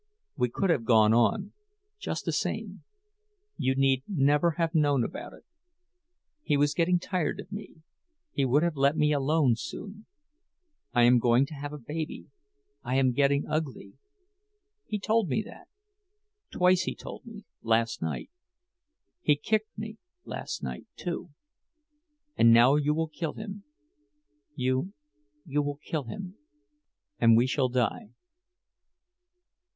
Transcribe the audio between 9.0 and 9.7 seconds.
alone